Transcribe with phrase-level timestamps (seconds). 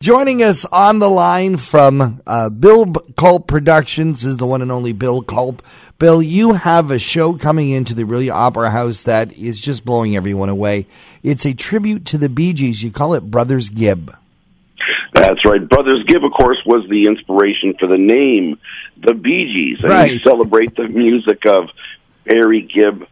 [0.00, 4.92] Joining us on the line from uh, Bill Culp Productions is the one and only
[4.92, 5.60] Bill Culp.
[5.98, 10.14] Bill, you have a show coming into the Orillia Opera House that is just blowing
[10.14, 10.86] everyone away.
[11.24, 12.80] It's a tribute to the Bee Gees.
[12.80, 14.14] You call it Brothers Gibb.
[15.14, 15.68] That's right.
[15.68, 18.56] Brothers Gibb, of course, was the inspiration for the name,
[18.98, 19.80] the Bee Gees.
[19.82, 20.12] And Right.
[20.12, 21.70] we celebrate the music of
[22.24, 23.04] Barry Gibb,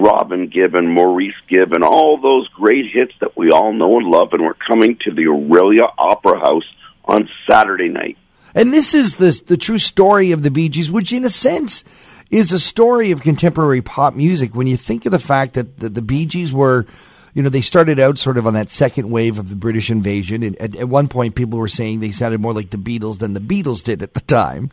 [0.00, 4.06] Robin Gibb, and Maurice Gibb, and all those great hits that we all know and
[4.06, 4.32] love.
[4.32, 6.64] And we're coming to the Orillia Opera House
[7.04, 8.16] on Saturday night.
[8.54, 11.84] And this is the, the true story of the Bee Gees, which in a sense
[12.30, 14.54] is a story of contemporary pop music.
[14.54, 16.86] When you think of the fact that the, the Bee Gees were,
[17.34, 20.42] you know, they started out sort of on that second wave of the British invasion.
[20.42, 23.32] And at, at one point, people were saying they sounded more like the Beatles than
[23.32, 24.70] the Beatles did at the time.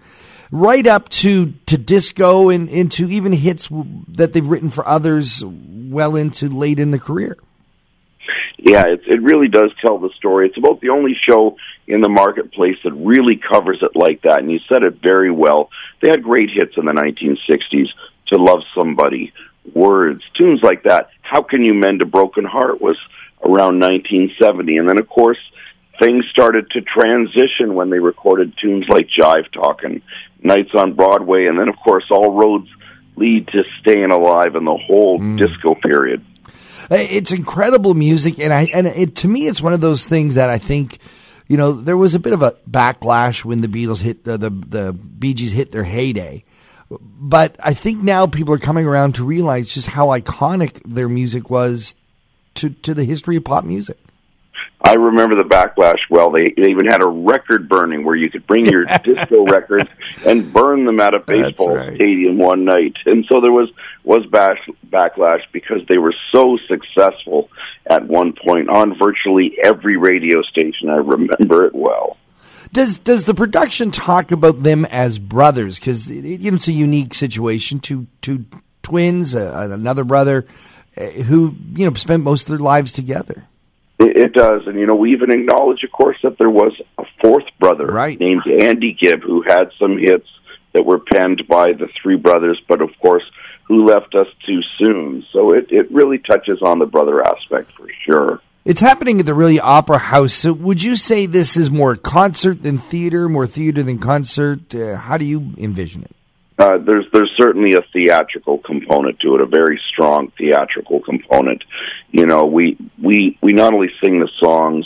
[0.51, 3.69] Right up to, to disco and into even hits
[4.09, 7.37] that they've written for others well into late in the career.
[8.57, 10.47] Yeah, it, it really does tell the story.
[10.47, 11.55] It's about the only show
[11.87, 14.39] in the marketplace that really covers it like that.
[14.39, 15.69] And you said it very well.
[16.01, 17.87] They had great hits in the 1960s.
[18.27, 19.33] To Love Somebody,
[19.75, 21.09] Words, tunes like that.
[21.21, 22.97] How Can You Mend a Broken Heart was
[23.43, 24.77] around 1970.
[24.77, 25.37] And then, of course,
[25.99, 30.01] things started to transition when they recorded tunes like Jive Talkin',
[30.41, 32.69] Nights on Broadway, and then, of course, All Roads
[33.15, 35.37] Lead to Staying Alive and the whole mm.
[35.37, 36.23] disco period.
[36.89, 40.49] It's incredible music, and I and it to me, it's one of those things that
[40.49, 40.99] I think,
[41.47, 44.49] you know, there was a bit of a backlash when the Beatles hit the the,
[44.49, 46.45] the Bee Gees hit their heyday,
[46.89, 51.49] but I think now people are coming around to realize just how iconic their music
[51.49, 51.95] was
[52.55, 53.97] to to the history of pop music.
[54.81, 55.99] I remember the backlash.
[56.09, 59.89] Well, they, they even had a record burning where you could bring your disco records
[60.25, 61.95] and burn them at a baseball right.
[61.95, 62.95] stadium one night.
[63.05, 63.69] And so there was
[64.03, 67.49] was bash, backlash because they were so successful
[67.85, 70.89] at one point on virtually every radio station.
[70.89, 72.17] I remember it well.
[72.71, 75.79] Does does the production talk about them as brothers?
[75.79, 77.79] Because it, it, you know it's a unique situation.
[77.79, 78.45] Two two
[78.83, 80.45] twins, uh, another brother,
[80.95, 83.47] uh, who you know spent most of their lives together.
[83.97, 87.05] It, it does, and you know we even acknowledge, of course, that there was a
[87.21, 88.19] fourth brother Right.
[88.19, 90.27] named Andy Gibb who had some hits
[90.73, 93.23] that were penned by the three brothers, but of course,
[93.63, 95.25] who left us too soon.
[95.33, 98.41] So it it really touches on the brother aspect for sure.
[98.65, 100.33] It's happening at the Orillia Opera House.
[100.33, 104.75] So would you say this is more concert than theater, more theater than concert?
[104.75, 106.11] Uh, how do you envision it?
[106.57, 111.63] Uh, there's there's certainly a theatrical component to it, a very strong theatrical component.
[112.11, 114.85] You know, we we we not only sing the songs,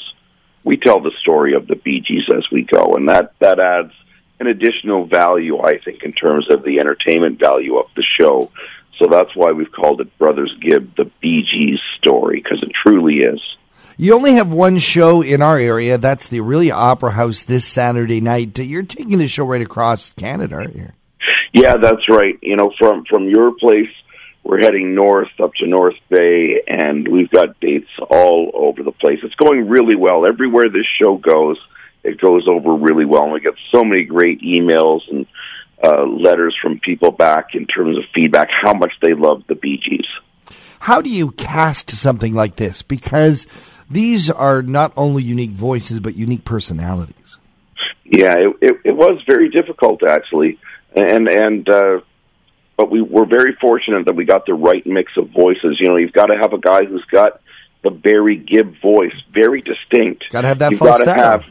[0.64, 3.92] we tell the story of the Bee Gees as we go, and that that adds
[4.40, 8.52] an additional value, I think, in terms of the entertainment value of the show.
[9.00, 13.22] So that's why we've called it Brothers Gibb, the Bee Gees story, because it truly
[13.22, 13.42] is.
[14.04, 15.98] You only have one show in our area.
[15.98, 18.60] That's the Orillia Opera House this Saturday night.
[18.60, 20.90] You're taking the show right across Canada, aren't you?
[21.54, 22.38] Yeah, that's right.
[22.42, 23.88] You know, from from your place,
[24.44, 29.20] we're heading north up to North Bay, and we've got dates all over the place.
[29.24, 30.26] It's going really well.
[30.26, 31.58] Everywhere this show goes,
[32.04, 35.26] it goes over really well, and we get so many great emails and
[35.82, 39.78] uh, letters from people back in terms of feedback how much they love the Bee
[39.78, 40.08] Gees.
[40.80, 42.82] How do you cast something like this?
[42.82, 43.48] Because
[43.90, 47.40] these are not only unique voices, but unique personalities.
[48.04, 50.60] Yeah, it, it, it was very difficult actually,
[50.96, 52.02] and and uh,
[52.78, 55.78] but we were very fortunate that we got the right mix of voices.
[55.80, 57.42] You know, you've got to have a guy who's got
[57.84, 60.26] the Barry Gibb voice, very distinct.
[60.32, 61.44] Gotta have that You've got to have,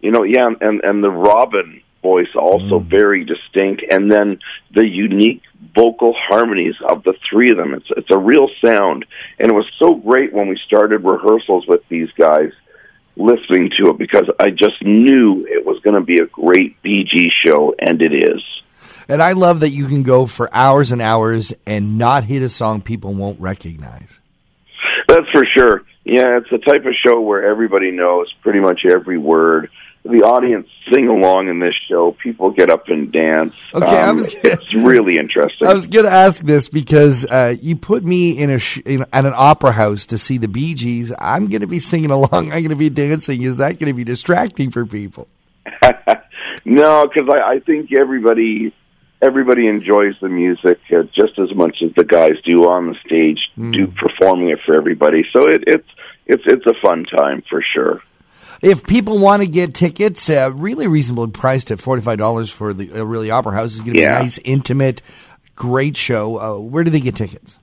[0.00, 2.84] you know, yeah, and and the Robin voice also Mm.
[2.98, 4.38] very distinct, and then
[4.72, 5.42] the unique
[5.74, 7.74] vocal harmonies of the three of them.
[7.74, 9.04] It's it's a real sound,
[9.38, 12.52] and it was so great when we started rehearsals with these guys
[13.16, 17.30] listening to it because I just knew it was going to be a great BG
[17.44, 18.42] show, and it is.
[19.08, 22.48] And I love that you can go for hours and hours and not hit a
[22.48, 24.18] song people won't recognize.
[25.08, 25.82] That's for sure.
[26.04, 29.70] Yeah, it's the type of show where everybody knows pretty much every word.
[30.06, 32.12] The audience sing along in this show.
[32.12, 33.54] People get up and dance.
[33.72, 35.66] Um, Okay, I was- it's really interesting.
[35.66, 39.06] I was going to ask this because uh, you put me in a sh- in,
[39.14, 41.10] at an opera house to see the Bee Gees.
[41.18, 42.30] I'm going to be singing along.
[42.52, 43.40] I'm going to be dancing.
[43.42, 45.26] Is that going to be distracting for people?
[46.64, 48.74] no, because I, I think everybody
[49.22, 53.38] everybody enjoys the music uh, just as much as the guys do on the stage,
[53.56, 55.24] do performing it for everybody.
[55.32, 55.88] So it, it's
[56.26, 58.02] it's it's a fun time for sure.
[58.62, 62.72] If people want to get tickets, uh, really reasonable priced at forty five dollars for
[62.72, 64.20] the uh, Orillia opera house is going to be Yeah.
[64.20, 65.02] a nice, intimate,
[65.56, 66.38] great show.
[66.38, 67.58] Uh, where do they get tickets?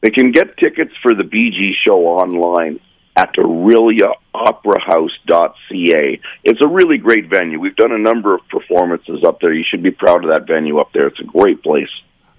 [0.00, 2.80] They can get tickets for the BG show online
[3.16, 6.20] at OrilliaOperaHouse.ca.
[6.44, 7.58] It's a really great venue.
[7.60, 9.52] We've done a number of performances up there.
[9.52, 11.06] You should be proud of that venue up there.
[11.08, 11.88] It's a great place.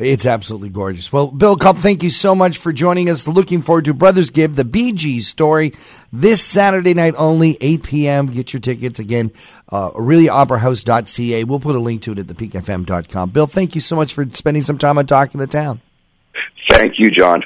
[0.02, 1.14] It's absolutely gorgeous.
[1.14, 3.28] Well, Bill Culp, thank you so much for joining us.
[3.28, 5.74] Looking forward to Brothers Gibb, the Gees story,
[6.12, 8.26] this Saturday night only, 8 p.m.
[8.28, 9.32] Get your tickets again,
[9.70, 11.44] uh, OrilliaOperaHouse.ca.
[11.44, 13.30] We'll put a link to it at thepeakfm.com.
[13.30, 15.82] Bill, thank you so much for spending some time on Talking the Town.
[16.72, 17.44] Thank you, John.